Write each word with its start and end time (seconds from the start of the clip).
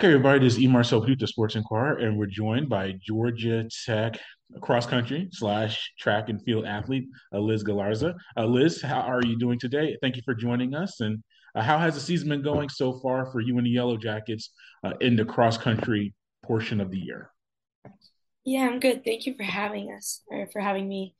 Okay, 0.00 0.12
everybody, 0.12 0.38
this 0.38 0.52
is 0.52 0.60
E. 0.60 0.68
Marcel 0.68 1.00
the 1.00 1.26
Sports 1.26 1.56
Inquirer, 1.56 1.96
and 1.96 2.16
we're 2.16 2.26
joined 2.26 2.68
by 2.68 2.94
Georgia 3.04 3.68
Tech 3.84 4.16
cross 4.62 4.86
country 4.86 5.28
slash 5.32 5.92
track 5.98 6.28
and 6.28 6.40
field 6.44 6.66
athlete, 6.66 7.08
uh, 7.34 7.40
Liz 7.40 7.64
Galarza. 7.64 8.14
Uh, 8.36 8.44
Liz, 8.44 8.80
how 8.80 9.00
are 9.00 9.20
you 9.26 9.36
doing 9.40 9.58
today? 9.58 9.96
Thank 10.00 10.14
you 10.14 10.22
for 10.24 10.36
joining 10.36 10.72
us. 10.76 11.00
And 11.00 11.20
uh, 11.56 11.62
how 11.62 11.78
has 11.78 11.94
the 11.94 12.00
season 12.00 12.28
been 12.28 12.42
going 12.42 12.68
so 12.68 13.00
far 13.00 13.26
for 13.32 13.40
you 13.40 13.58
and 13.58 13.66
the 13.66 13.70
Yellow 13.70 13.96
Jackets 13.96 14.52
uh, 14.84 14.92
in 15.00 15.16
the 15.16 15.24
cross 15.24 15.58
country 15.58 16.14
portion 16.44 16.80
of 16.80 16.92
the 16.92 16.98
year? 16.98 17.32
Yeah, 18.44 18.68
I'm 18.68 18.78
good. 18.78 19.04
Thank 19.04 19.26
you 19.26 19.34
for 19.36 19.42
having 19.42 19.92
us 19.92 20.22
or 20.30 20.46
for 20.52 20.60
having 20.60 20.88
me. 20.88 21.16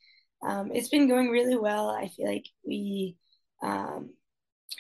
Um, 0.47 0.71
it's 0.73 0.89
been 0.89 1.09
going 1.09 1.31
really 1.31 1.59
well. 1.59 1.89
I 1.89 2.07
feel 2.07 2.29
like 2.29 2.47
we 2.65 3.17
um, 3.61 4.11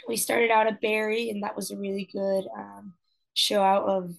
we 0.06 0.16
started 0.16 0.52
out 0.52 0.68
at 0.68 0.80
Barry, 0.80 1.30
and 1.30 1.42
that 1.42 1.56
was 1.56 1.72
a 1.72 1.76
really 1.76 2.08
good 2.12 2.44
um, 2.56 2.94
show 3.38 3.62
out 3.62 3.84
of 3.84 4.14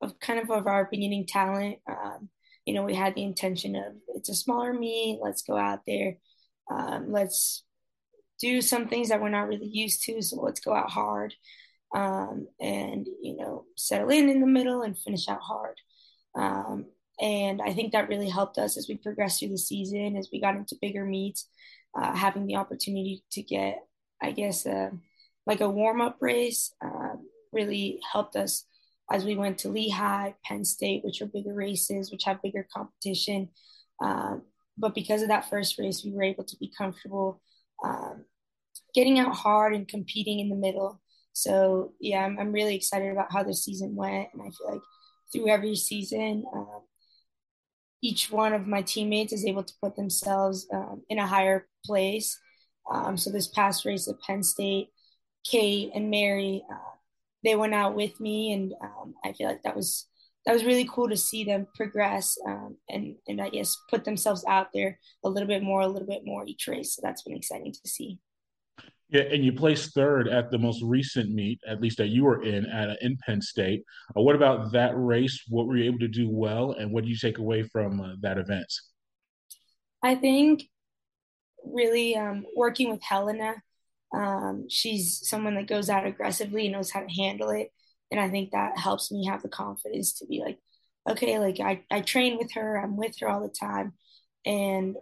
of 0.00 0.18
kind 0.20 0.40
of 0.40 0.50
of 0.50 0.66
our 0.66 0.88
beginning 0.90 1.26
talent. 1.26 1.78
Um, 1.86 2.30
you 2.64 2.72
know, 2.72 2.82
we 2.82 2.94
had 2.94 3.14
the 3.14 3.22
intention 3.22 3.76
of 3.76 3.92
it's 4.08 4.30
a 4.30 4.34
smaller 4.34 4.72
meet. 4.72 5.20
Let's 5.22 5.42
go 5.42 5.56
out 5.56 5.80
there. 5.86 6.16
Um, 6.70 7.12
let's 7.12 7.62
do 8.40 8.62
some 8.62 8.88
things 8.88 9.10
that 9.10 9.20
we're 9.20 9.28
not 9.28 9.48
really 9.48 9.68
used 9.70 10.02
to. 10.04 10.22
So 10.22 10.40
let's 10.40 10.60
go 10.60 10.74
out 10.74 10.90
hard 10.90 11.34
um, 11.94 12.48
and 12.58 13.06
you 13.22 13.36
know 13.36 13.66
settle 13.76 14.10
in 14.10 14.30
in 14.30 14.40
the 14.40 14.46
middle 14.46 14.82
and 14.82 14.98
finish 14.98 15.28
out 15.28 15.42
hard. 15.42 15.76
Um, 16.34 16.86
and 17.20 17.60
I 17.62 17.74
think 17.74 17.92
that 17.92 18.08
really 18.08 18.30
helped 18.30 18.56
us 18.56 18.76
as 18.78 18.88
we 18.88 18.96
progressed 18.96 19.40
through 19.40 19.50
the 19.50 19.58
season, 19.58 20.16
as 20.16 20.30
we 20.32 20.40
got 20.40 20.56
into 20.56 20.76
bigger 20.80 21.04
meets, 21.04 21.48
uh, 21.94 22.16
having 22.16 22.46
the 22.46 22.56
opportunity 22.56 23.22
to 23.32 23.42
get, 23.42 23.78
I 24.20 24.32
guess, 24.32 24.66
like 25.46 25.60
a 25.60 25.70
warm 25.70 26.00
up 26.00 26.16
race 26.20 26.74
uh, 26.84 27.14
really 27.54 28.00
helped 28.12 28.36
us 28.36 28.66
as 29.10 29.24
we 29.24 29.36
went 29.36 29.58
to 29.58 29.68
Lehigh, 29.68 30.34
Penn 30.44 30.64
State, 30.64 31.04
which 31.04 31.20
are 31.22 31.26
bigger 31.26 31.54
races, 31.54 32.10
which 32.10 32.24
have 32.24 32.42
bigger 32.42 32.66
competition. 32.74 33.48
Um, 34.02 34.42
but 34.76 34.94
because 34.94 35.22
of 35.22 35.28
that 35.28 35.48
first 35.48 35.78
race, 35.78 36.02
we 36.04 36.12
were 36.12 36.22
able 36.22 36.44
to 36.44 36.56
be 36.56 36.72
comfortable 36.76 37.40
um, 37.84 38.24
getting 38.94 39.18
out 39.18 39.34
hard 39.34 39.74
and 39.74 39.86
competing 39.86 40.40
in 40.40 40.48
the 40.48 40.56
middle. 40.56 41.00
So, 41.32 41.92
yeah, 42.00 42.24
I'm, 42.24 42.38
I'm 42.38 42.52
really 42.52 42.76
excited 42.76 43.10
about 43.10 43.32
how 43.32 43.42
the 43.42 43.54
season 43.54 43.94
went. 43.94 44.28
And 44.32 44.42
I 44.42 44.50
feel 44.50 44.70
like 44.70 44.80
through 45.32 45.48
every 45.48 45.76
season, 45.76 46.44
um, 46.54 46.82
each 48.02 48.30
one 48.30 48.52
of 48.52 48.66
my 48.66 48.82
teammates 48.82 49.32
is 49.32 49.44
able 49.44 49.64
to 49.64 49.74
put 49.82 49.96
themselves 49.96 50.66
um, 50.72 51.02
in 51.08 51.18
a 51.18 51.26
higher 51.26 51.66
place. 51.84 52.38
Um, 52.90 53.16
so 53.16 53.30
this 53.30 53.48
past 53.48 53.84
race 53.84 54.08
at 54.08 54.20
Penn 54.20 54.42
State, 54.42 54.88
Kate 55.44 55.90
and 55.94 56.10
Mary, 56.10 56.62
uh, 56.70 56.93
they 57.44 57.54
went 57.54 57.74
out 57.74 57.94
with 57.94 58.18
me, 58.20 58.52
and 58.52 58.72
um, 58.82 59.14
I 59.24 59.32
feel 59.32 59.48
like 59.48 59.62
that 59.62 59.76
was 59.76 60.08
that 60.46 60.52
was 60.52 60.64
really 60.64 60.88
cool 60.90 61.08
to 61.08 61.16
see 61.16 61.44
them 61.44 61.66
progress 61.74 62.36
um, 62.46 62.76
and 62.88 63.16
and 63.28 63.40
I 63.40 63.48
guess 63.50 63.76
put 63.90 64.04
themselves 64.04 64.44
out 64.48 64.68
there 64.74 64.98
a 65.24 65.28
little 65.28 65.48
bit 65.48 65.62
more, 65.62 65.82
a 65.82 65.88
little 65.88 66.08
bit 66.08 66.22
more 66.24 66.44
each 66.46 66.66
race. 66.66 66.94
So 66.94 67.02
that's 67.02 67.22
been 67.22 67.36
exciting 67.36 67.72
to 67.72 67.88
see. 67.88 68.18
Yeah, 69.10 69.22
and 69.22 69.44
you 69.44 69.52
placed 69.52 69.94
third 69.94 70.28
at 70.28 70.50
the 70.50 70.58
most 70.58 70.82
recent 70.82 71.30
meet, 71.30 71.60
at 71.68 71.80
least 71.80 71.98
that 71.98 72.08
you 72.08 72.24
were 72.24 72.42
in 72.42 72.66
at 72.66 72.90
uh, 72.90 72.94
in 73.00 73.16
Penn 73.24 73.40
State. 73.40 73.84
Uh, 74.16 74.22
what 74.22 74.34
about 74.34 74.72
that 74.72 74.92
race? 74.96 75.44
What 75.48 75.66
were 75.66 75.76
you 75.76 75.84
able 75.84 76.00
to 76.00 76.08
do 76.08 76.28
well, 76.30 76.72
and 76.72 76.90
what 76.90 77.04
do 77.04 77.10
you 77.10 77.16
take 77.16 77.38
away 77.38 77.62
from 77.64 78.00
uh, 78.00 78.14
that 78.22 78.38
event? 78.38 78.66
I 80.02 80.14
think 80.14 80.64
really 81.64 82.16
um, 82.16 82.44
working 82.56 82.90
with 82.90 83.02
Helena. 83.02 83.54
Um, 84.14 84.66
she's 84.70 85.20
someone 85.28 85.54
that 85.56 85.66
goes 85.66 85.90
out 85.90 86.06
aggressively 86.06 86.66
and 86.66 86.72
knows 86.74 86.90
how 86.90 87.00
to 87.00 87.14
handle 87.14 87.50
it, 87.50 87.70
and 88.10 88.20
I 88.20 88.30
think 88.30 88.52
that 88.52 88.78
helps 88.78 89.10
me 89.12 89.26
have 89.26 89.42
the 89.42 89.48
confidence 89.48 90.14
to 90.18 90.26
be 90.26 90.40
like, 90.44 90.58
okay, 91.08 91.38
like 91.38 91.60
I 91.60 91.82
I 91.90 92.00
train 92.02 92.38
with 92.38 92.52
her, 92.52 92.76
I'm 92.76 92.96
with 92.96 93.18
her 93.20 93.28
all 93.28 93.42
the 93.42 93.48
time, 93.48 93.94
and 94.46 94.96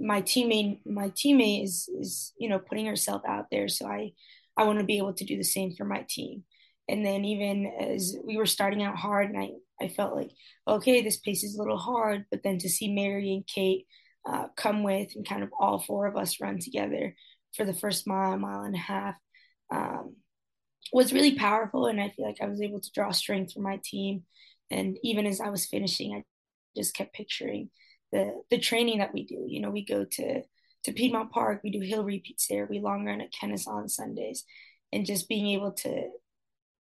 my 0.00 0.22
teammate 0.22 0.80
my 0.86 1.10
teammate 1.10 1.64
is 1.64 1.88
is 2.00 2.32
you 2.38 2.48
know 2.48 2.58
putting 2.58 2.86
herself 2.86 3.22
out 3.26 3.46
there. 3.50 3.68
So 3.68 3.86
i 3.86 4.12
i 4.56 4.64
want 4.64 4.78
to 4.80 4.84
be 4.84 4.98
able 4.98 5.14
to 5.14 5.24
do 5.24 5.36
the 5.36 5.44
same 5.44 5.72
for 5.74 5.84
my 5.84 6.04
team. 6.08 6.44
And 6.88 7.06
then 7.06 7.24
even 7.24 7.66
as 7.80 8.16
we 8.24 8.36
were 8.36 8.46
starting 8.46 8.82
out 8.82 8.96
hard 8.96 9.30
and 9.30 9.38
i 9.38 9.50
i 9.80 9.88
felt 9.88 10.14
like 10.16 10.30
okay 10.68 11.00
this 11.02 11.18
pace 11.18 11.42
is 11.44 11.54
a 11.54 11.58
little 11.58 11.78
hard 11.78 12.26
but 12.30 12.42
then 12.42 12.58
to 12.58 12.68
see 12.68 12.92
mary 12.92 13.32
and 13.32 13.46
kate 13.46 13.86
uh, 14.28 14.46
come 14.56 14.82
with 14.82 15.10
and 15.16 15.28
kind 15.28 15.42
of 15.42 15.50
all 15.58 15.80
four 15.80 16.06
of 16.06 16.16
us 16.16 16.40
run 16.40 16.58
together 16.58 17.14
for 17.56 17.64
the 17.64 17.74
first 17.74 18.06
mile 18.06 18.36
mile 18.38 18.62
and 18.62 18.74
a 18.74 18.78
half 18.78 19.14
um, 19.70 20.16
was 20.92 21.12
really 21.12 21.34
powerful 21.36 21.86
and 21.86 22.00
i 22.00 22.08
feel 22.10 22.26
like 22.26 22.40
i 22.42 22.46
was 22.46 22.60
able 22.60 22.80
to 22.80 22.90
draw 22.94 23.10
strength 23.10 23.52
from 23.52 23.62
my 23.62 23.78
team 23.84 24.22
and 24.70 24.98
even 25.02 25.26
as 25.26 25.40
i 25.40 25.48
was 25.48 25.66
finishing 25.66 26.14
i 26.14 26.22
just 26.76 26.94
kept 26.94 27.14
picturing 27.14 27.70
the 28.12 28.42
the 28.50 28.58
training 28.58 28.98
that 28.98 29.12
we 29.12 29.24
do. 29.24 29.44
You 29.48 29.60
know, 29.60 29.70
we 29.70 29.84
go 29.84 30.04
to 30.04 30.42
to 30.84 30.92
Piedmont 30.92 31.30
Park, 31.30 31.60
we 31.62 31.70
do 31.70 31.80
hill 31.80 32.04
repeats 32.04 32.46
there, 32.48 32.66
we 32.68 32.80
long 32.80 33.04
run 33.04 33.20
at 33.20 33.32
Kennesaw 33.32 33.70
on 33.70 33.88
Sundays, 33.88 34.44
and 34.92 35.06
just 35.06 35.28
being 35.28 35.48
able 35.48 35.72
to 35.72 36.08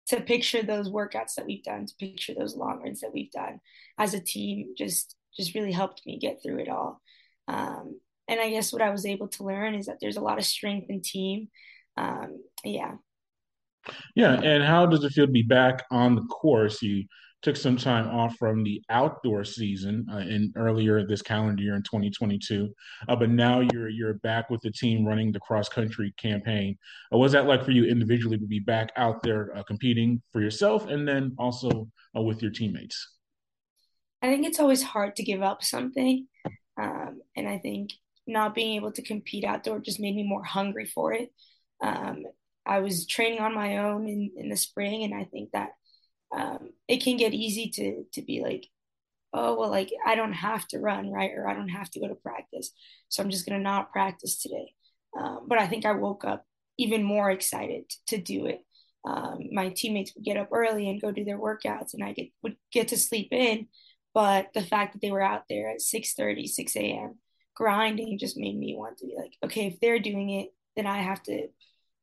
to 0.07 0.21
picture 0.21 0.63
those 0.63 0.89
workouts 0.89 1.35
that 1.35 1.45
we've 1.45 1.63
done, 1.63 1.85
to 1.85 1.93
picture 1.99 2.33
those 2.33 2.55
long 2.55 2.81
runs 2.81 3.01
that 3.01 3.13
we've 3.13 3.31
done 3.31 3.59
as 3.97 4.13
a 4.13 4.19
team, 4.19 4.73
just 4.77 5.15
just 5.37 5.53
really 5.53 5.71
helped 5.71 6.01
me 6.05 6.19
get 6.19 6.41
through 6.43 6.59
it 6.59 6.69
all. 6.69 7.01
Um, 7.47 7.99
and 8.29 8.39
I 8.39 8.49
guess 8.49 8.71
what 8.71 8.81
I 8.81 8.91
was 8.91 9.05
able 9.05 9.27
to 9.29 9.43
learn 9.43 9.73
is 9.73 9.87
that 9.87 9.97
there's 9.99 10.17
a 10.17 10.21
lot 10.21 10.37
of 10.37 10.45
strength 10.45 10.89
in 10.89 11.01
team. 11.01 11.49
Um, 11.97 12.43
yeah. 12.63 12.93
Yeah, 14.15 14.39
and 14.39 14.63
how 14.63 14.85
does 14.85 15.03
it 15.03 15.13
feel 15.13 15.25
to 15.25 15.31
be 15.31 15.41
back 15.41 15.83
on 15.89 16.15
the 16.15 16.21
course? 16.25 16.81
You 16.81 17.05
took 17.41 17.55
some 17.55 17.77
time 17.77 18.07
off 18.07 18.35
from 18.37 18.63
the 18.63 18.83
outdoor 18.89 19.43
season 19.43 20.05
uh, 20.11 20.17
in 20.17 20.51
earlier 20.55 21.07
this 21.07 21.21
calendar 21.21 21.63
year 21.63 21.75
in 21.75 21.81
2022, 21.81 22.69
uh, 23.07 23.15
but 23.15 23.29
now 23.29 23.61
you're 23.73 23.89
you're 23.89 24.15
back 24.15 24.49
with 24.49 24.61
the 24.61 24.71
team 24.71 25.05
running 25.05 25.31
the 25.31 25.39
cross 25.39 25.69
country 25.69 26.13
campaign. 26.17 26.77
Uh, 27.11 27.17
what 27.17 27.23
was 27.23 27.31
that 27.31 27.47
like 27.47 27.63
for 27.63 27.71
you 27.71 27.85
individually 27.85 28.37
to 28.37 28.45
be 28.45 28.59
back 28.59 28.91
out 28.95 29.23
there 29.23 29.57
uh, 29.57 29.63
competing 29.63 30.21
for 30.31 30.41
yourself 30.41 30.85
and 30.87 31.07
then 31.07 31.33
also 31.39 31.89
uh, 32.15 32.21
with 32.21 32.41
your 32.41 32.51
teammates? 32.51 33.15
I 34.21 34.27
think 34.27 34.45
it's 34.45 34.59
always 34.59 34.83
hard 34.83 35.15
to 35.15 35.23
give 35.23 35.41
up 35.41 35.63
something, 35.63 36.27
um, 36.77 37.21
and 37.35 37.47
I 37.47 37.57
think 37.57 37.91
not 38.29 38.55
being 38.55 38.75
able 38.75 38.91
to 38.93 39.01
compete 39.01 39.43
outdoor 39.43 39.79
just 39.79 39.99
made 39.99 40.15
me 40.15 40.23
more 40.23 40.43
hungry 40.43 40.85
for 40.85 41.13
it. 41.13 41.31
Um, 41.81 42.25
I 42.65 42.79
was 42.79 43.07
training 43.07 43.39
on 43.39 43.55
my 43.55 43.77
own 43.77 44.07
in, 44.07 44.31
in 44.37 44.49
the 44.49 44.57
spring, 44.57 45.03
and 45.03 45.13
I 45.13 45.25
think 45.25 45.51
that 45.51 45.71
um, 46.35 46.69
it 46.87 47.03
can 47.03 47.17
get 47.17 47.33
easy 47.33 47.69
to 47.71 48.05
to 48.13 48.21
be 48.21 48.41
like, 48.41 48.67
oh 49.33 49.59
well, 49.59 49.69
like 49.69 49.91
I 50.05 50.15
don't 50.15 50.33
have 50.33 50.67
to 50.69 50.79
run 50.79 51.11
right, 51.11 51.31
or 51.35 51.47
I 51.47 51.55
don't 51.55 51.69
have 51.69 51.89
to 51.91 51.99
go 51.99 52.07
to 52.07 52.15
practice, 52.15 52.71
so 53.09 53.23
I'm 53.23 53.29
just 53.31 53.45
gonna 53.47 53.59
not 53.59 53.91
practice 53.91 54.41
today. 54.41 54.73
Um, 55.19 55.45
but 55.47 55.57
I 55.59 55.67
think 55.67 55.85
I 55.85 55.93
woke 55.93 56.23
up 56.25 56.45
even 56.77 57.03
more 57.03 57.31
excited 57.31 57.85
to 58.07 58.17
do 58.17 58.45
it. 58.45 58.61
Um, 59.05 59.49
my 59.51 59.69
teammates 59.69 60.13
would 60.15 60.25
get 60.25 60.37
up 60.37 60.49
early 60.51 60.89
and 60.89 61.01
go 61.01 61.11
do 61.11 61.25
their 61.25 61.39
workouts, 61.39 61.93
and 61.93 62.03
I 62.03 62.13
get 62.13 62.29
would 62.43 62.57
get 62.71 62.89
to 62.89 62.97
sleep 62.97 63.29
in. 63.31 63.67
But 64.13 64.49
the 64.53 64.61
fact 64.61 64.93
that 64.93 65.01
they 65.01 65.11
were 65.11 65.21
out 65.21 65.43
there 65.49 65.69
at 65.69 65.81
6 65.81 66.13
30, 66.13 66.47
6 66.47 66.75
a.m. 66.75 67.19
grinding 67.59 68.17
just 68.17 68.37
made 68.37 68.57
me 68.57 68.73
want 68.75 68.97
to 68.97 69.05
be 69.05 69.13
like, 69.17 69.33
okay, 69.43 69.67
if 69.67 69.79
they're 69.81 69.99
doing 69.99 70.29
it, 70.29 70.49
then 70.77 70.87
I 70.87 70.99
have 70.99 71.21
to 71.23 71.47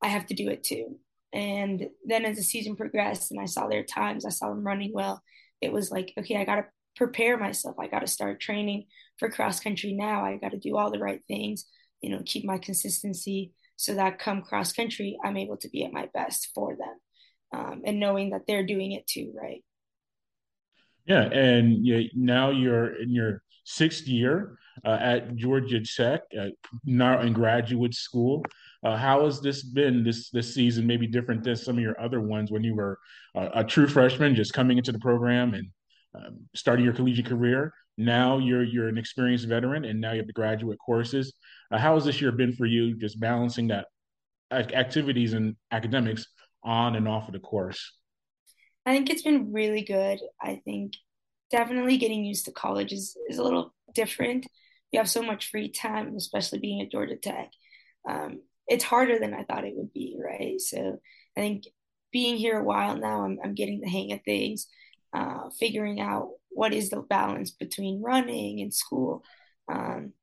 I 0.03 0.07
have 0.07 0.27
to 0.27 0.35
do 0.35 0.49
it 0.49 0.63
too. 0.63 0.99
And 1.33 1.87
then 2.05 2.23
as 2.23 2.37
the 2.37 2.43
season 2.43 2.75
progressed 2.75 3.31
and 3.31 3.39
I 3.39 3.45
saw 3.45 3.67
their 3.67 3.83
times, 3.83 4.25
I 4.25 4.29
saw 4.29 4.49
them 4.49 4.65
running 4.65 4.93
well, 4.93 5.21
it 5.59 5.73
was 5.73 5.91
like, 5.91 6.13
okay, 6.19 6.37
I 6.37 6.45
got 6.45 6.57
to 6.57 6.65
prepare 6.95 7.37
myself. 7.37 7.75
I 7.79 7.87
got 7.87 7.99
to 7.99 8.07
start 8.07 8.39
training 8.39 8.85
for 9.17 9.29
cross 9.29 9.59
country 9.59 9.93
now. 9.93 10.23
I 10.23 10.37
got 10.37 10.51
to 10.51 10.59
do 10.59 10.77
all 10.77 10.91
the 10.91 10.99
right 10.99 11.21
things, 11.27 11.65
you 12.01 12.11
know, 12.11 12.21
keep 12.23 12.45
my 12.45 12.59
consistency 12.59 13.53
so 13.75 13.95
that 13.95 14.19
come 14.19 14.41
cross 14.43 14.73
country, 14.73 15.17
I'm 15.23 15.37
able 15.37 15.57
to 15.57 15.69
be 15.69 15.83
at 15.83 15.93
my 15.93 16.09
best 16.13 16.49
for 16.53 16.75
them. 16.75 17.59
Um, 17.59 17.81
and 17.85 17.99
knowing 17.99 18.31
that 18.31 18.41
they're 18.47 18.65
doing 18.65 18.91
it 18.91 19.07
too, 19.07 19.33
right? 19.39 19.63
Yeah, 21.05 21.23
and 21.23 21.85
you, 21.85 22.09
now 22.13 22.49
you're 22.49 23.01
in 23.01 23.11
your 23.11 23.41
sixth 23.63 24.07
year 24.07 24.57
uh, 24.85 24.97
at 24.99 25.35
Georgia 25.35 25.81
Tech, 25.81 26.21
uh, 26.39 26.47
now 26.85 27.21
in 27.21 27.33
graduate 27.33 27.93
school. 27.93 28.45
Uh, 28.83 28.95
how 28.95 29.25
has 29.25 29.41
this 29.41 29.63
been 29.63 30.03
this 30.03 30.29
this 30.29 30.53
season? 30.53 30.85
Maybe 30.85 31.07
different 31.07 31.43
than 31.43 31.55
some 31.55 31.77
of 31.77 31.81
your 31.81 31.99
other 31.99 32.21
ones 32.21 32.51
when 32.51 32.63
you 32.63 32.75
were 32.75 32.99
a 33.35 33.63
true 33.63 33.87
freshman, 33.87 34.35
just 34.35 34.53
coming 34.53 34.77
into 34.77 34.91
the 34.91 34.99
program 34.99 35.53
and 35.53 35.67
um, 36.15 36.39
starting 36.55 36.85
your 36.85 36.93
collegiate 36.93 37.25
career. 37.25 37.73
Now 37.97 38.37
you're 38.37 38.63
you're 38.63 38.87
an 38.87 38.97
experienced 38.97 39.47
veteran, 39.47 39.85
and 39.85 39.99
now 39.99 40.11
you 40.11 40.19
have 40.19 40.27
the 40.27 40.33
graduate 40.33 40.77
courses. 40.83 41.33
Uh, 41.71 41.77
how 41.77 41.95
has 41.95 42.05
this 42.05 42.21
year 42.21 42.31
been 42.31 42.53
for 42.53 42.65
you, 42.65 42.95
just 42.97 43.19
balancing 43.19 43.67
that 43.67 43.87
activities 44.51 45.33
and 45.33 45.55
academics 45.71 46.27
on 46.63 46.95
and 46.95 47.07
off 47.07 47.27
of 47.27 47.33
the 47.33 47.39
course? 47.39 47.93
I 48.85 48.93
think 48.93 49.09
it's 49.09 49.23
been 49.23 49.51
really 49.51 49.81
good. 49.81 50.19
I 50.41 50.61
think 50.63 50.93
definitely 51.51 51.97
getting 51.97 52.23
used 52.23 52.45
to 52.45 52.51
college 52.51 52.93
is, 52.93 53.17
is 53.29 53.37
a 53.37 53.43
little 53.43 53.73
different. 53.93 54.47
You 54.91 54.99
have 54.99 55.09
so 55.09 55.21
much 55.21 55.49
free 55.49 55.69
time, 55.69 56.15
especially 56.15 56.59
being 56.59 56.81
at 56.81 56.91
Georgia 56.91 57.17
Tech. 57.17 57.51
Um, 58.07 58.41
it's 58.67 58.83
harder 58.83 59.19
than 59.19 59.33
I 59.33 59.43
thought 59.43 59.65
it 59.65 59.75
would 59.75 59.93
be, 59.93 60.17
right? 60.19 60.59
So 60.59 60.99
I 61.35 61.39
think 61.39 61.63
being 62.11 62.37
here 62.37 62.59
a 62.59 62.63
while 62.63 62.97
now, 62.97 63.23
I'm, 63.23 63.37
I'm 63.43 63.53
getting 63.53 63.81
the 63.81 63.89
hang 63.89 64.11
of 64.13 64.21
things, 64.23 64.67
uh, 65.13 65.49
figuring 65.59 65.99
out 65.99 66.29
what 66.49 66.73
is 66.73 66.89
the 66.89 67.01
balance 67.01 67.51
between 67.51 68.01
running 68.01 68.61
and 68.61 68.73
school, 68.73 69.23
um, 69.71 70.13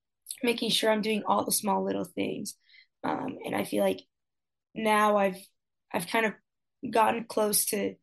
making 0.43 0.71
sure 0.71 0.91
I'm 0.91 1.03
doing 1.03 1.23
all 1.27 1.45
the 1.45 1.53
small 1.53 1.85
little 1.85 2.05
things. 2.05 2.55
Um, 3.03 3.39
and 3.45 3.55
I 3.55 3.65
feel 3.65 3.85
like 3.85 4.01
now 4.75 5.17
I've 5.17 5.39
I've 5.93 6.09
kind 6.09 6.27
of 6.27 6.33
gotten 6.91 7.25
close 7.25 7.67
to 7.67 7.95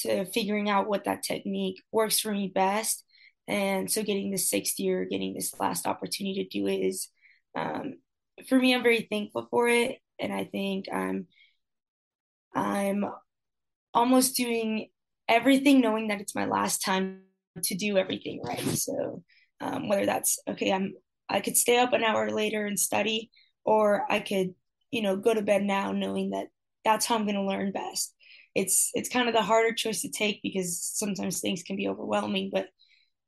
to 0.00 0.24
figuring 0.26 0.68
out 0.70 0.88
what 0.88 1.04
that 1.04 1.22
technique 1.22 1.82
works 1.90 2.20
for 2.20 2.32
me 2.32 2.50
best. 2.54 3.04
And 3.48 3.90
so 3.90 4.02
getting 4.02 4.30
the 4.30 4.38
sixth 4.38 4.78
year, 4.78 5.06
getting 5.06 5.34
this 5.34 5.58
last 5.58 5.86
opportunity 5.86 6.44
to 6.44 6.58
do 6.58 6.68
it 6.68 6.76
is 6.76 7.08
um, 7.56 7.94
for 8.46 8.58
me, 8.58 8.74
I'm 8.74 8.82
very 8.82 9.08
thankful 9.10 9.48
for 9.50 9.68
it. 9.68 9.98
And 10.20 10.32
I 10.32 10.44
think 10.44 10.86
I'm 10.92 11.26
I'm 12.54 13.04
almost 13.94 14.36
doing 14.36 14.88
everything 15.28 15.80
knowing 15.80 16.08
that 16.08 16.20
it's 16.20 16.34
my 16.34 16.46
last 16.46 16.84
time 16.84 17.22
to 17.64 17.74
do 17.74 17.96
everything 17.96 18.40
right. 18.44 18.60
So 18.60 19.22
um, 19.60 19.88
whether 19.88 20.06
that's 20.06 20.38
okay, 20.48 20.72
I'm 20.72 20.94
I 21.28 21.40
could 21.40 21.56
stay 21.56 21.78
up 21.78 21.92
an 21.92 22.04
hour 22.04 22.30
later 22.30 22.66
and 22.66 22.78
study, 22.78 23.30
or 23.64 24.10
I 24.10 24.20
could, 24.20 24.54
you 24.90 25.02
know, 25.02 25.16
go 25.16 25.34
to 25.34 25.42
bed 25.42 25.62
now 25.62 25.92
knowing 25.92 26.30
that 26.30 26.48
that's 26.84 27.06
how 27.06 27.14
I'm 27.16 27.24
going 27.24 27.34
to 27.34 27.42
learn 27.42 27.72
best. 27.72 28.14
It's 28.54 28.90
it's 28.94 29.08
kind 29.08 29.28
of 29.28 29.34
the 29.34 29.42
harder 29.42 29.74
choice 29.74 30.02
to 30.02 30.10
take 30.10 30.40
because 30.42 30.82
sometimes 30.82 31.40
things 31.40 31.62
can 31.62 31.76
be 31.76 31.88
overwhelming. 31.88 32.50
But 32.52 32.68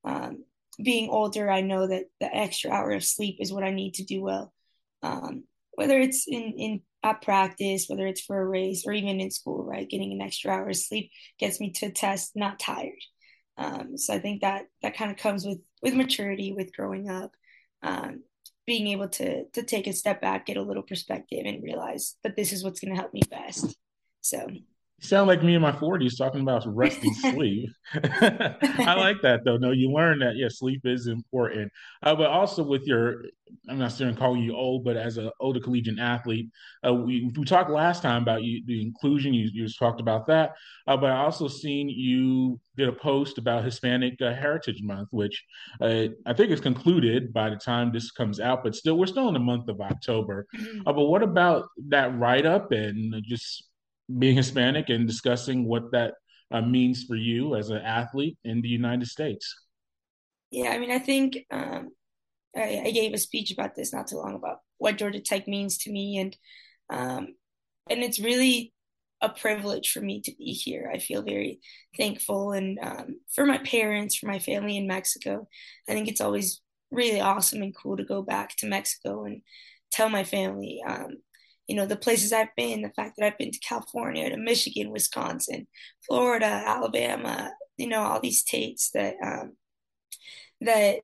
um, 0.04 0.44
being 0.82 1.10
older, 1.10 1.50
I 1.50 1.60
know 1.60 1.86
that 1.86 2.04
the 2.20 2.34
extra 2.34 2.70
hour 2.70 2.92
of 2.92 3.04
sleep 3.04 3.36
is 3.40 3.52
what 3.52 3.64
I 3.64 3.70
need 3.70 3.94
to 3.94 4.04
do 4.04 4.22
well. 4.22 4.52
Um, 5.02 5.44
whether 5.72 5.98
it's 5.98 6.26
in 6.28 6.54
in 6.56 6.82
at 7.02 7.22
practice, 7.22 7.86
whether 7.88 8.06
it's 8.06 8.20
for 8.20 8.40
a 8.40 8.46
race 8.46 8.84
or 8.86 8.92
even 8.92 9.20
in 9.20 9.30
school, 9.30 9.64
right? 9.64 9.88
Getting 9.88 10.12
an 10.12 10.20
extra 10.20 10.50
hour 10.50 10.68
of 10.68 10.76
sleep 10.76 11.10
gets 11.38 11.60
me 11.60 11.70
to 11.76 11.90
test 11.90 12.32
not 12.34 12.58
tired. 12.58 13.00
Um, 13.56 13.96
so 13.96 14.14
I 14.14 14.18
think 14.18 14.42
that 14.42 14.66
that 14.82 14.96
kind 14.96 15.10
of 15.10 15.16
comes 15.16 15.44
with 15.44 15.58
with 15.82 15.94
maturity, 15.94 16.52
with 16.52 16.74
growing 16.74 17.08
up, 17.08 17.32
um, 17.82 18.22
being 18.66 18.88
able 18.88 19.08
to 19.08 19.44
to 19.50 19.62
take 19.62 19.86
a 19.86 19.92
step 19.92 20.20
back, 20.20 20.46
get 20.46 20.56
a 20.56 20.62
little 20.62 20.82
perspective, 20.82 21.42
and 21.44 21.62
realize 21.62 22.16
that 22.22 22.36
this 22.36 22.52
is 22.52 22.62
what's 22.62 22.80
going 22.80 22.94
to 22.94 23.00
help 23.00 23.12
me 23.14 23.22
best. 23.30 23.76
So 24.20 24.46
you 25.00 25.06
sound 25.06 25.28
like 25.28 25.42
me 25.42 25.54
in 25.54 25.62
my 25.62 25.72
40s 25.72 26.18
talking 26.18 26.42
about 26.42 26.64
resting 26.66 27.14
sleep. 27.20 27.70
I 27.94 28.94
like 28.96 29.22
that 29.22 29.40
though. 29.44 29.56
No, 29.56 29.70
you 29.70 29.90
learn 29.90 30.18
that, 30.18 30.36
yeah, 30.36 30.48
sleep 30.48 30.82
is 30.84 31.06
important. 31.06 31.72
Uh, 32.02 32.14
but 32.14 32.26
also 32.26 32.62
with 32.62 32.86
your, 32.86 33.24
I'm 33.68 33.78
not 33.78 33.92
saying 33.92 34.16
calling 34.16 34.42
you 34.42 34.54
old, 34.54 34.84
but 34.84 34.96
as 34.96 35.16
an 35.16 35.30
older 35.40 35.58
collegiate 35.58 35.98
athlete, 35.98 36.50
uh, 36.86 36.92
we, 36.92 37.30
we 37.34 37.44
talked 37.44 37.70
last 37.70 38.02
time 38.02 38.22
about 38.22 38.42
you, 38.42 38.62
the 38.66 38.82
inclusion, 38.82 39.32
you, 39.32 39.48
you 39.52 39.66
just 39.66 39.78
talked 39.78 40.00
about 40.00 40.26
that. 40.26 40.52
Uh, 40.86 40.96
but 40.96 41.10
I 41.10 41.16
also 41.16 41.48
seen 41.48 41.88
you 41.88 42.60
did 42.76 42.88
a 42.88 42.92
post 42.92 43.38
about 43.38 43.64
Hispanic 43.64 44.20
uh, 44.20 44.34
Heritage 44.34 44.82
Month, 44.82 45.08
which 45.12 45.42
uh, 45.80 46.06
I 46.26 46.32
think 46.34 46.50
is 46.50 46.60
concluded 46.60 47.32
by 47.32 47.48
the 47.48 47.56
time 47.56 47.90
this 47.90 48.10
comes 48.10 48.38
out, 48.38 48.62
but 48.62 48.76
still, 48.76 48.98
we're 48.98 49.06
still 49.06 49.28
in 49.28 49.34
the 49.34 49.40
month 49.40 49.68
of 49.68 49.80
October. 49.80 50.46
Mm-hmm. 50.54 50.86
Uh, 50.86 50.92
but 50.92 51.04
what 51.04 51.22
about 51.22 51.68
that 51.88 52.16
write 52.18 52.46
up 52.46 52.72
and 52.72 53.22
just 53.26 53.69
being 54.18 54.36
Hispanic 54.36 54.88
and 54.88 55.06
discussing 55.06 55.66
what 55.66 55.90
that 55.92 56.14
uh, 56.50 56.60
means 56.60 57.04
for 57.04 57.16
you 57.16 57.54
as 57.54 57.70
an 57.70 57.78
athlete 57.78 58.38
in 58.44 58.60
the 58.60 58.68
United 58.68 59.06
States. 59.06 59.54
Yeah, 60.50 60.70
I 60.70 60.78
mean, 60.78 60.90
I 60.90 60.98
think 60.98 61.38
um, 61.50 61.90
I, 62.56 62.82
I, 62.86 62.90
gave 62.90 63.12
a 63.12 63.18
speech 63.18 63.52
about 63.52 63.76
this 63.76 63.92
not 63.92 64.08
too 64.08 64.16
long 64.16 64.34
about 64.34 64.58
what 64.78 64.96
Georgia 64.96 65.20
Tech 65.20 65.46
means 65.46 65.78
to 65.78 65.92
me, 65.92 66.18
and 66.18 66.36
um, 66.90 67.28
and 67.88 68.02
it's 68.02 68.18
really 68.18 68.72
a 69.20 69.28
privilege 69.28 69.92
for 69.92 70.00
me 70.00 70.20
to 70.22 70.32
be 70.36 70.52
here. 70.52 70.90
I 70.92 70.98
feel 70.98 71.22
very 71.22 71.60
thankful, 71.96 72.50
and 72.52 72.78
um, 72.82 73.20
for 73.32 73.46
my 73.46 73.58
parents, 73.58 74.16
for 74.16 74.26
my 74.26 74.40
family 74.40 74.76
in 74.76 74.88
Mexico. 74.88 75.46
I 75.88 75.92
think 75.92 76.08
it's 76.08 76.20
always 76.20 76.60
really 76.90 77.20
awesome 77.20 77.62
and 77.62 77.76
cool 77.76 77.96
to 77.96 78.04
go 78.04 78.22
back 78.22 78.56
to 78.56 78.66
Mexico 78.66 79.24
and 79.24 79.42
tell 79.92 80.08
my 80.08 80.24
family 80.24 80.80
um, 80.86 81.18
you 81.70 81.76
know, 81.76 81.86
the 81.86 81.94
places 81.94 82.32
I've 82.32 82.54
been, 82.56 82.82
the 82.82 82.90
fact 82.90 83.14
that 83.16 83.24
I've 83.24 83.38
been 83.38 83.52
to 83.52 83.60
California, 83.60 84.28
to 84.28 84.36
Michigan, 84.36 84.90
Wisconsin, 84.90 85.68
Florida, 86.04 86.46
Alabama, 86.46 87.52
you 87.76 87.86
know, 87.86 88.00
all 88.00 88.18
these 88.18 88.40
states 88.40 88.90
that 88.92 89.14
um, 89.24 89.52
that 90.62 90.96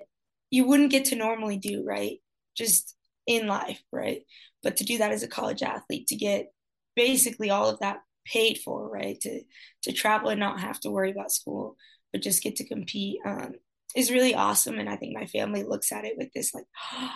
you 0.51 0.67
wouldn't 0.67 0.91
get 0.91 1.05
to 1.07 1.15
normally 1.15 1.57
do, 1.57 1.85
right? 1.87 2.19
Just 2.57 2.97
in 3.29 3.47
life, 3.47 3.81
right? 3.93 4.23
But 4.65 4.79
to 4.79 4.85
do 4.85 4.99
that 4.99 5.13
as 5.13 5.23
a 5.23 5.29
college 5.29 5.63
athlete, 5.63 6.09
to 6.09 6.17
get 6.17 6.53
basically 6.97 7.49
all 7.49 7.71
of 7.71 7.79
that 7.79 7.99
paid 8.27 8.59
for, 8.59 8.91
right? 8.91 9.21
To 9.21 9.43
to 9.85 9.93
travel 9.93 10.31
and 10.31 10.41
not 10.41 10.59
have 10.59 10.81
to 10.81 10.91
worry 10.91 11.13
about 11.13 11.31
school, 11.31 11.77
but 12.13 12.23
just 12.23 12.43
get 12.43 12.57
to 12.57 12.67
compete 12.67 13.21
um, 13.25 13.53
is 13.95 14.11
really 14.11 14.35
awesome. 14.35 14.81
And 14.81 14.89
I 14.89 14.97
think 14.97 15.15
my 15.15 15.27
family 15.27 15.63
looks 15.63 15.93
at 15.93 16.05
it 16.05 16.15
with 16.19 16.33
this 16.33 16.53
like, 16.53 16.67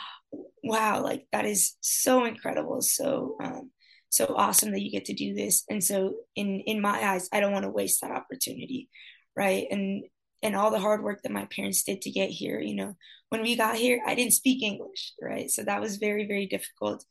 wow, 0.62 1.02
like 1.02 1.26
that 1.32 1.46
is 1.46 1.76
so 1.80 2.24
incredible, 2.24 2.82
so 2.82 3.36
um, 3.42 3.70
so 4.10 4.34
awesome 4.36 4.72
that 4.72 4.82
you 4.82 4.90
get 4.90 5.06
to 5.06 5.14
do 5.14 5.34
this. 5.34 5.64
And 5.70 5.82
so 5.82 6.14
in 6.36 6.60
in 6.60 6.80
my 6.80 7.02
eyes, 7.02 7.28
I 7.32 7.40
don't 7.40 7.52
want 7.52 7.64
to 7.64 7.70
waste 7.70 8.00
that 8.02 8.10
opportunity, 8.10 8.88
right? 9.36 9.66
And 9.70 10.04
and 10.42 10.56
all 10.56 10.70
the 10.70 10.78
hard 10.80 11.02
work 11.02 11.22
that 11.22 11.32
my 11.32 11.46
parents 11.46 11.82
did 11.82 12.02
to 12.02 12.10
get 12.10 12.30
here, 12.30 12.60
you 12.60 12.74
know, 12.74 12.96
when 13.28 13.42
we 13.42 13.56
got 13.56 13.76
here, 13.76 14.00
I 14.06 14.14
didn't 14.14 14.32
speak 14.32 14.62
English, 14.62 15.12
right? 15.20 15.50
So 15.50 15.62
that 15.64 15.80
was 15.80 15.96
very 15.98 16.26
very 16.26 16.46
difficult. 16.46 17.04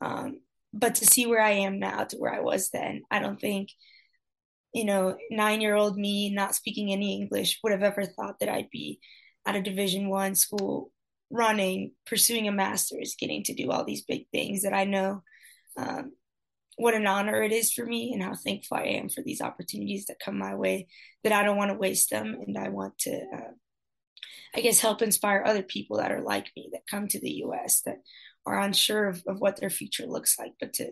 Um, 0.00 0.40
but 0.72 0.96
to 0.96 1.06
see 1.06 1.26
where 1.26 1.40
I 1.42 1.52
am 1.52 1.78
now 1.78 2.04
to 2.04 2.16
where 2.16 2.34
I 2.34 2.40
was 2.40 2.70
then, 2.70 3.02
I 3.10 3.20
don't 3.20 3.40
think 3.40 3.70
you 4.74 4.84
know, 4.84 5.16
nine 5.30 5.60
year 5.60 5.76
old 5.76 5.96
me 5.96 6.30
not 6.30 6.54
speaking 6.54 6.92
any 6.92 7.14
English 7.14 7.60
would 7.62 7.72
have 7.72 7.84
ever 7.84 8.04
thought 8.04 8.40
that 8.40 8.48
I'd 8.48 8.70
be 8.70 8.98
at 9.46 9.54
a 9.54 9.62
division 9.62 10.08
one 10.08 10.34
school 10.34 10.90
running, 11.34 11.90
pursuing 12.06 12.46
a 12.46 12.52
master's, 12.52 13.16
getting 13.18 13.42
to 13.42 13.54
do 13.54 13.70
all 13.70 13.84
these 13.84 14.02
big 14.02 14.26
things 14.32 14.62
that 14.62 14.72
I 14.72 14.84
know 14.84 15.22
um, 15.76 16.12
what 16.76 16.94
an 16.94 17.06
honor 17.06 17.42
it 17.42 17.52
is 17.52 17.72
for 17.72 17.84
me 17.84 18.12
and 18.12 18.22
how 18.22 18.34
thankful 18.34 18.76
I 18.76 18.84
am 18.84 19.08
for 19.08 19.22
these 19.22 19.40
opportunities 19.40 20.06
that 20.06 20.20
come 20.24 20.38
my 20.38 20.54
way, 20.54 20.86
that 21.24 21.32
I 21.32 21.42
don't 21.42 21.56
want 21.56 21.72
to 21.72 21.78
waste 21.78 22.10
them. 22.10 22.36
And 22.46 22.56
I 22.56 22.68
want 22.68 22.98
to, 23.00 23.12
uh, 23.12 23.52
I 24.54 24.60
guess, 24.60 24.80
help 24.80 25.02
inspire 25.02 25.42
other 25.44 25.62
people 25.62 25.98
that 25.98 26.12
are 26.12 26.22
like 26.22 26.50
me 26.56 26.68
that 26.72 26.86
come 26.88 27.08
to 27.08 27.20
the 27.20 27.42
US 27.46 27.82
that 27.82 27.98
are 28.46 28.60
unsure 28.60 29.08
of, 29.08 29.22
of 29.26 29.40
what 29.40 29.58
their 29.58 29.70
future 29.70 30.06
looks 30.06 30.38
like, 30.38 30.52
but 30.60 30.72
to, 30.74 30.90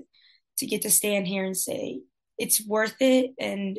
to 0.59 0.67
get 0.67 0.83
to 0.83 0.91
stand 0.91 1.27
here 1.27 1.44
and 1.44 1.56
say, 1.56 2.00
it's 2.39 2.67
worth 2.67 2.97
it. 3.00 3.33
And 3.39 3.79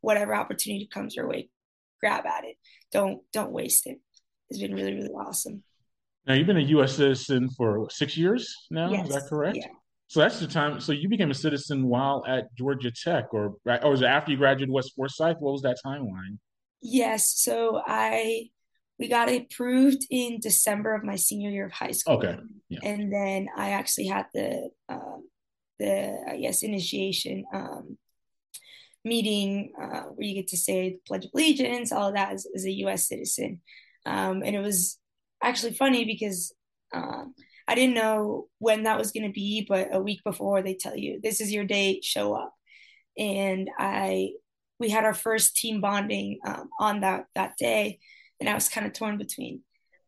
whatever 0.00 0.34
opportunity 0.34 0.88
comes 0.92 1.16
your 1.16 1.28
way, 1.28 1.50
grab 2.00 2.24
at 2.24 2.44
it. 2.44 2.56
Don't, 2.92 3.20
don't 3.32 3.52
waste 3.52 3.86
it. 3.86 3.98
It's 4.48 4.60
been 4.60 4.74
really, 4.74 4.94
really 4.94 5.10
awesome. 5.10 5.62
Now 6.28 6.34
you've 6.34 6.46
been 6.46 6.58
a 6.58 6.60
U.S. 6.76 6.94
citizen 6.94 7.48
for 7.48 7.88
six 7.90 8.14
years 8.14 8.54
now. 8.70 8.90
Yes. 8.90 9.08
Is 9.08 9.14
that 9.14 9.22
correct? 9.30 9.56
Yeah. 9.56 9.68
So 10.08 10.20
that's 10.20 10.38
the 10.38 10.46
time. 10.46 10.78
So 10.78 10.92
you 10.92 11.08
became 11.08 11.30
a 11.30 11.34
citizen 11.34 11.86
while 11.86 12.22
at 12.28 12.54
Georgia 12.54 12.90
Tech, 12.90 13.32
or 13.32 13.56
or 13.66 13.90
was 13.90 14.02
it 14.02 14.06
after 14.06 14.30
you 14.30 14.36
graduated 14.36 14.70
West 14.70 14.92
Forsyth? 14.94 15.36
What 15.40 15.52
was 15.52 15.62
that 15.62 15.78
timeline? 15.84 16.36
Yes. 16.82 17.32
So 17.34 17.80
I 17.84 18.50
we 18.98 19.08
got 19.08 19.30
approved 19.30 20.06
in 20.10 20.38
December 20.38 20.94
of 20.94 21.02
my 21.02 21.16
senior 21.16 21.48
year 21.48 21.64
of 21.64 21.72
high 21.72 21.92
school. 21.92 22.16
Okay. 22.16 22.36
Yeah. 22.68 22.80
And 22.82 23.10
then 23.10 23.48
I 23.56 23.70
actually 23.70 24.08
had 24.08 24.26
the 24.34 24.68
um, 24.90 25.28
the 25.78 26.24
I 26.28 26.36
guess 26.36 26.62
initiation 26.62 27.46
um, 27.54 27.96
meeting 29.02 29.72
uh, 29.80 30.02
where 30.02 30.26
you 30.26 30.34
get 30.34 30.48
to 30.48 30.58
say 30.58 30.90
the 30.90 31.00
Pledge 31.06 31.24
of 31.24 31.30
Allegiance, 31.34 31.90
all 31.90 32.08
of 32.08 32.14
that 32.14 32.32
as, 32.32 32.46
as 32.54 32.66
a 32.66 32.72
U.S. 32.72 33.08
citizen, 33.08 33.62
um, 34.04 34.42
and 34.44 34.54
it 34.54 34.60
was 34.60 34.98
actually 35.42 35.74
funny 35.74 36.04
because 36.04 36.52
um, 36.92 37.34
I 37.66 37.74
didn't 37.74 37.94
know 37.94 38.48
when 38.58 38.84
that 38.84 38.98
was 38.98 39.12
going 39.12 39.26
to 39.26 39.32
be, 39.32 39.66
but 39.68 39.88
a 39.92 40.00
week 40.00 40.24
before 40.24 40.62
they 40.62 40.74
tell 40.74 40.96
you 40.96 41.20
this 41.22 41.40
is 41.40 41.52
your 41.52 41.64
date, 41.64 42.04
show 42.04 42.34
up. 42.34 42.54
And 43.18 43.68
I, 43.78 44.30
we 44.80 44.88
had 44.88 45.04
our 45.04 45.14
first 45.14 45.56
team 45.56 45.80
bonding 45.80 46.38
um, 46.46 46.70
on 46.80 47.00
that 47.00 47.26
that 47.34 47.56
day, 47.58 47.98
and 48.40 48.48
I 48.48 48.54
was 48.54 48.68
kind 48.68 48.86
of 48.86 48.92
torn 48.92 49.18
between, 49.18 49.62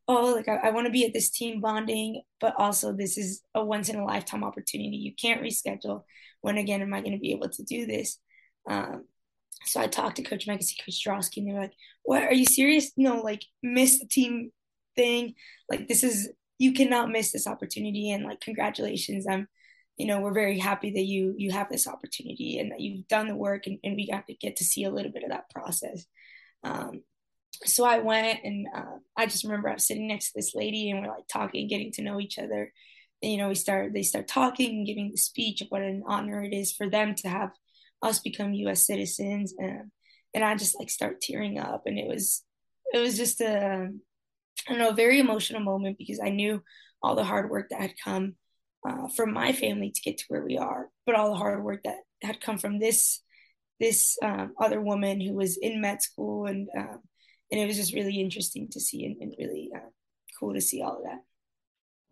oh, 0.08 0.32
like 0.34 0.48
I, 0.48 0.68
I 0.68 0.70
want 0.70 0.86
to 0.86 0.92
be 0.92 1.04
at 1.04 1.12
this 1.12 1.30
team 1.30 1.60
bonding, 1.60 2.22
but 2.40 2.54
also 2.56 2.92
this 2.92 3.18
is 3.18 3.42
a 3.54 3.64
once 3.64 3.88
in 3.88 3.96
a 3.96 4.04
lifetime 4.04 4.44
opportunity. 4.44 4.96
You 4.96 5.14
can't 5.14 5.42
reschedule. 5.42 6.04
When 6.40 6.56
again 6.56 6.80
am 6.80 6.94
I 6.94 7.00
going 7.00 7.12
to 7.12 7.18
be 7.18 7.32
able 7.32 7.50
to 7.50 7.62
do 7.64 7.84
this? 7.84 8.18
Um, 8.68 9.04
so 9.66 9.80
I 9.80 9.88
talked 9.88 10.16
to 10.16 10.22
Coach 10.22 10.46
Megacy, 10.46 10.76
Coach 10.82 11.04
Drosky, 11.04 11.38
and 11.38 11.48
they 11.48 11.52
were 11.52 11.60
like, 11.60 11.74
"What? 12.04 12.22
Are 12.22 12.32
you 12.32 12.46
serious? 12.46 12.92
No, 12.96 13.20
like 13.20 13.44
miss 13.62 13.98
the 13.98 14.06
team 14.06 14.52
thing. 15.00 15.34
Like 15.70 15.88
this 15.88 16.02
is 16.04 16.30
you 16.58 16.72
cannot 16.72 17.10
miss 17.10 17.32
this 17.32 17.46
opportunity 17.46 18.10
and 18.10 18.24
like 18.24 18.40
congratulations. 18.40 19.26
I'm 19.28 19.48
you 19.96 20.06
know, 20.06 20.20
we're 20.20 20.32
very 20.32 20.58
happy 20.58 20.90
that 20.92 21.04
you 21.04 21.34
you 21.36 21.50
have 21.52 21.68
this 21.68 21.86
opportunity 21.86 22.58
and 22.58 22.72
that 22.72 22.80
you've 22.80 23.06
done 23.08 23.28
the 23.28 23.36
work 23.36 23.66
and, 23.66 23.78
and 23.84 23.96
we 23.96 24.10
got 24.10 24.26
to 24.26 24.34
get 24.34 24.56
to 24.56 24.64
see 24.64 24.84
a 24.84 24.90
little 24.90 25.12
bit 25.12 25.24
of 25.24 25.30
that 25.30 25.50
process. 25.50 26.06
Um, 26.64 27.02
so 27.64 27.84
I 27.84 27.98
went 27.98 28.40
and 28.44 28.66
uh, 28.74 28.96
I 29.16 29.26
just 29.26 29.44
remember 29.44 29.68
I 29.68 29.74
was 29.74 29.86
sitting 29.86 30.08
next 30.08 30.28
to 30.28 30.32
this 30.36 30.54
lady 30.54 30.90
and 30.90 31.00
we're 31.00 31.12
like 31.14 31.28
talking, 31.30 31.68
getting 31.68 31.92
to 31.92 32.02
know 32.02 32.18
each 32.18 32.38
other. 32.38 32.72
And, 33.22 33.32
you 33.32 33.38
know, 33.38 33.48
we 33.48 33.54
start 33.54 33.92
they 33.92 34.02
start 34.02 34.28
talking 34.28 34.70
and 34.70 34.86
giving 34.86 35.10
the 35.10 35.18
speech 35.18 35.60
of 35.60 35.68
what 35.68 35.82
an 35.82 36.02
honor 36.06 36.42
it 36.42 36.54
is 36.54 36.72
for 36.72 36.88
them 36.88 37.14
to 37.16 37.28
have 37.28 37.50
us 38.02 38.20
become 38.20 38.54
U.S. 38.54 38.86
citizens, 38.86 39.54
and 39.58 39.90
and 40.34 40.44
I 40.44 40.54
just 40.56 40.78
like 40.78 40.88
start 40.90 41.20
tearing 41.20 41.58
up, 41.58 41.82
and 41.86 41.98
it 41.98 42.08
was 42.08 42.42
it 42.94 42.98
was 42.98 43.16
just 43.16 43.40
a 43.40 43.90
I 44.68 44.76
know 44.76 44.90
a 44.90 44.94
very 44.94 45.18
emotional 45.20 45.60
moment 45.60 45.98
because 45.98 46.20
I 46.22 46.30
knew 46.30 46.62
all 47.02 47.14
the 47.14 47.24
hard 47.24 47.50
work 47.50 47.68
that 47.70 47.80
had 47.80 47.94
come 48.02 48.34
uh, 48.88 49.08
from 49.08 49.32
my 49.32 49.52
family 49.52 49.90
to 49.90 50.00
get 50.02 50.18
to 50.18 50.24
where 50.28 50.44
we 50.44 50.58
are, 50.58 50.88
but 51.06 51.14
all 51.14 51.30
the 51.30 51.38
hard 51.38 51.62
work 51.62 51.82
that 51.84 51.96
had 52.22 52.40
come 52.40 52.58
from 52.58 52.78
this 52.78 53.22
this 53.78 54.18
um, 54.22 54.52
other 54.60 54.80
woman 54.80 55.20
who 55.20 55.32
was 55.32 55.56
in 55.56 55.80
med 55.80 56.02
school, 56.02 56.46
and 56.46 56.68
um, 56.76 57.00
and 57.50 57.60
it 57.60 57.66
was 57.66 57.76
just 57.76 57.94
really 57.94 58.20
interesting 58.20 58.68
to 58.70 58.80
see 58.80 59.06
and, 59.06 59.16
and 59.20 59.34
really 59.38 59.70
uh, 59.74 59.88
cool 60.38 60.52
to 60.52 60.60
see 60.60 60.82
all 60.82 60.98
of 60.98 61.04
that. 61.04 61.20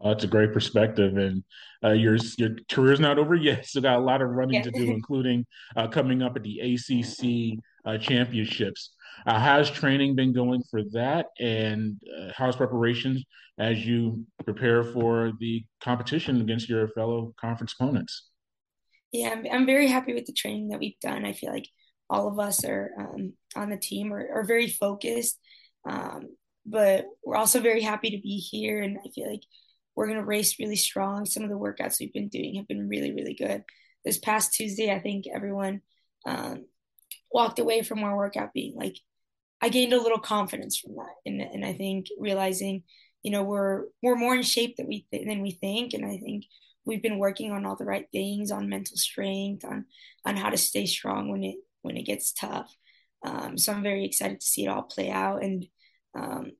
Oh, 0.00 0.10
that's 0.10 0.24
a 0.24 0.28
great 0.28 0.52
perspective, 0.52 1.16
and 1.16 1.44
uh, 1.84 1.92
your 1.92 2.16
your 2.38 2.50
career's 2.70 3.00
not 3.00 3.18
over 3.18 3.34
yet. 3.34 3.66
Still 3.66 3.82
got 3.82 3.98
a 3.98 4.02
lot 4.02 4.22
of 4.22 4.30
running 4.30 4.54
Yeah. 4.54 4.62
to 4.62 4.70
do, 4.70 4.90
including 4.90 5.44
uh, 5.76 5.88
coming 5.88 6.22
up 6.22 6.36
at 6.36 6.42
the 6.42 6.60
ACC 6.60 7.58
uh, 7.84 7.98
championships. 7.98 8.94
Uh, 9.26 9.38
how's 9.38 9.70
training 9.70 10.14
been 10.14 10.32
going 10.32 10.62
for 10.70 10.82
that, 10.92 11.26
and 11.38 12.00
uh, 12.18 12.30
how's 12.34 12.56
preparations 12.56 13.24
as 13.58 13.84
you 13.84 14.24
prepare 14.44 14.84
for 14.84 15.32
the 15.40 15.64
competition 15.82 16.40
against 16.40 16.68
your 16.68 16.88
fellow 16.88 17.34
conference 17.40 17.74
opponents? 17.78 18.28
Yeah, 19.12 19.30
I'm, 19.30 19.46
I'm 19.50 19.66
very 19.66 19.88
happy 19.88 20.14
with 20.14 20.26
the 20.26 20.32
training 20.32 20.68
that 20.68 20.78
we've 20.78 21.00
done. 21.00 21.24
I 21.24 21.32
feel 21.32 21.52
like 21.52 21.66
all 22.10 22.28
of 22.28 22.38
us 22.38 22.64
are 22.64 22.90
um, 22.98 23.32
on 23.56 23.70
the 23.70 23.76
team 23.76 24.12
are, 24.12 24.28
are 24.34 24.44
very 24.44 24.68
focused, 24.68 25.38
um, 25.88 26.36
but 26.64 27.06
we're 27.24 27.36
also 27.36 27.60
very 27.60 27.82
happy 27.82 28.10
to 28.10 28.20
be 28.20 28.36
here. 28.36 28.80
And 28.80 28.98
I 28.98 29.08
feel 29.14 29.30
like 29.30 29.42
we're 29.96 30.06
going 30.06 30.18
to 30.18 30.24
race 30.24 30.58
really 30.58 30.76
strong. 30.76 31.24
Some 31.24 31.42
of 31.42 31.48
the 31.48 31.56
workouts 31.56 31.96
we've 31.98 32.12
been 32.12 32.28
doing 32.28 32.54
have 32.56 32.68
been 32.68 32.88
really, 32.88 33.12
really 33.12 33.34
good. 33.34 33.64
This 34.04 34.18
past 34.18 34.54
Tuesday, 34.54 34.92
I 34.92 35.00
think 35.00 35.24
everyone 35.26 35.80
um, 36.26 36.66
walked 37.32 37.58
away 37.58 37.82
from 37.82 38.02
our 38.04 38.16
workout 38.16 38.52
being 38.52 38.74
like, 38.76 38.96
I 39.60 39.68
gained 39.68 39.92
a 39.92 40.00
little 40.00 40.18
confidence 40.20 40.78
from 40.78 40.94
that, 40.96 41.14
and 41.26 41.40
and 41.40 41.64
I 41.64 41.72
think 41.72 42.06
realizing, 42.18 42.84
you 43.22 43.30
know, 43.32 43.42
we're 43.42 43.86
we're 44.02 44.16
more 44.16 44.36
in 44.36 44.42
shape 44.42 44.76
than 44.76 44.86
we 44.86 45.06
th- 45.10 45.26
than 45.26 45.42
we 45.42 45.50
think, 45.50 45.94
and 45.94 46.04
I 46.06 46.18
think 46.18 46.44
we've 46.84 47.02
been 47.02 47.18
working 47.18 47.52
on 47.52 47.66
all 47.66 47.76
the 47.76 47.84
right 47.84 48.06
things, 48.12 48.50
on 48.52 48.68
mental 48.68 48.96
strength, 48.96 49.64
on 49.64 49.86
on 50.24 50.36
how 50.36 50.50
to 50.50 50.56
stay 50.56 50.86
strong 50.86 51.30
when 51.30 51.42
it 51.42 51.56
when 51.82 51.96
it 51.96 52.06
gets 52.06 52.32
tough. 52.32 52.72
Um, 53.24 53.58
so 53.58 53.72
I'm 53.72 53.82
very 53.82 54.04
excited 54.04 54.40
to 54.40 54.46
see 54.46 54.64
it 54.64 54.68
all 54.68 54.82
play 54.82 55.10
out, 55.10 55.42
and 55.42 55.66
um, 56.14 56.52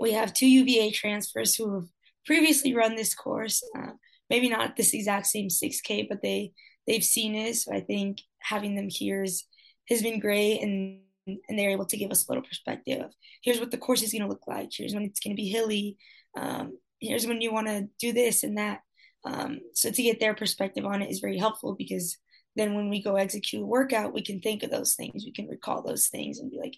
we 0.00 0.12
have 0.12 0.34
two 0.34 0.48
UVA 0.48 0.90
transfers 0.90 1.54
who 1.54 1.74
have 1.74 1.88
previously 2.26 2.74
run 2.74 2.96
this 2.96 3.14
course. 3.14 3.62
Uh, 3.76 3.92
maybe 4.30 4.48
not 4.48 4.76
this 4.76 4.94
exact 4.94 5.26
same 5.26 5.48
6K, 5.48 6.08
but 6.08 6.22
they 6.22 6.52
they've 6.86 7.04
seen 7.04 7.34
it. 7.34 7.56
So 7.56 7.72
I 7.72 7.80
think 7.80 8.18
having 8.40 8.74
them 8.74 8.88
here 8.88 9.22
is, 9.22 9.44
has 9.88 10.02
been 10.02 10.20
great, 10.20 10.60
and 10.62 11.00
and 11.26 11.58
they're 11.58 11.70
able 11.70 11.86
to 11.86 11.96
give 11.96 12.10
us 12.10 12.26
a 12.26 12.30
little 12.30 12.44
perspective 12.46 13.00
of 13.00 13.12
here's 13.42 13.60
what 13.60 13.70
the 13.70 13.78
course 13.78 14.02
is 14.02 14.12
going 14.12 14.22
to 14.22 14.28
look 14.28 14.46
like. 14.46 14.70
Here's 14.72 14.94
when 14.94 15.04
it's 15.04 15.20
going 15.20 15.34
to 15.34 15.40
be 15.40 15.48
hilly. 15.48 15.96
Um, 16.36 16.78
here's 17.00 17.26
when 17.26 17.40
you 17.40 17.52
want 17.52 17.66
to 17.68 17.88
do 17.98 18.12
this 18.12 18.42
and 18.42 18.58
that. 18.58 18.80
Um, 19.24 19.60
so 19.74 19.90
to 19.90 20.02
get 20.02 20.20
their 20.20 20.34
perspective 20.34 20.84
on 20.84 21.00
it 21.00 21.10
is 21.10 21.20
very 21.20 21.38
helpful 21.38 21.74
because 21.74 22.18
then 22.56 22.74
when 22.74 22.90
we 22.90 23.02
go 23.02 23.16
execute 23.16 23.62
a 23.62 23.66
workout, 23.66 24.12
we 24.12 24.22
can 24.22 24.40
think 24.40 24.62
of 24.62 24.70
those 24.70 24.94
things. 24.94 25.24
We 25.24 25.32
can 25.32 25.48
recall 25.48 25.82
those 25.82 26.08
things 26.08 26.38
and 26.38 26.50
be 26.50 26.58
like, 26.58 26.76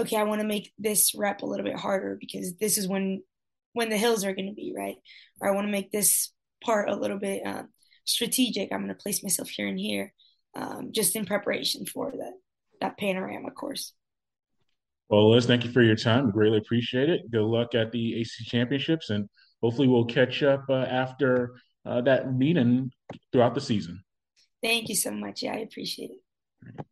okay, 0.00 0.16
I 0.16 0.24
want 0.24 0.40
to 0.40 0.46
make 0.46 0.72
this 0.78 1.14
rep 1.14 1.42
a 1.42 1.46
little 1.46 1.64
bit 1.64 1.76
harder 1.76 2.16
because 2.20 2.56
this 2.56 2.78
is 2.78 2.88
when 2.88 3.22
when 3.74 3.90
the 3.90 3.96
hills 3.96 4.24
are 4.24 4.34
going 4.34 4.48
to 4.48 4.54
be 4.54 4.74
right. 4.76 4.96
Or 5.40 5.48
I 5.48 5.54
want 5.54 5.66
to 5.66 5.72
make 5.72 5.90
this 5.90 6.32
part 6.64 6.88
a 6.88 6.96
little 6.96 7.18
bit 7.18 7.42
um, 7.44 7.68
strategic. 8.04 8.72
I'm 8.72 8.80
going 8.80 8.88
to 8.88 8.94
place 9.02 9.22
myself 9.22 9.48
here 9.48 9.66
and 9.66 9.78
here, 9.78 10.12
um, 10.56 10.90
just 10.92 11.16
in 11.16 11.24
preparation 11.24 11.86
for 11.86 12.10
that 12.12 12.34
that 12.84 12.98
panorama 12.98 13.50
course. 13.50 13.92
Well, 15.08 15.30
Liz, 15.30 15.46
thank 15.46 15.64
you 15.64 15.70
for 15.70 15.82
your 15.82 15.96
time. 15.96 16.26
We 16.26 16.32
greatly 16.32 16.58
appreciate 16.58 17.08
it. 17.08 17.30
Good 17.30 17.42
luck 17.42 17.74
at 17.74 17.92
the 17.92 18.20
ACC 18.20 18.46
Championships, 18.46 19.10
and 19.10 19.28
hopefully 19.62 19.88
we'll 19.88 20.06
catch 20.06 20.42
up 20.42 20.64
uh, 20.68 20.74
after 20.74 21.54
uh, 21.84 22.00
that 22.02 22.32
meeting 22.32 22.90
throughout 23.32 23.54
the 23.54 23.60
season. 23.60 24.02
Thank 24.62 24.88
you 24.88 24.94
so 24.94 25.10
much. 25.10 25.42
Yeah, 25.42 25.54
I 25.54 25.58
appreciate 25.58 26.10
it. 26.10 26.86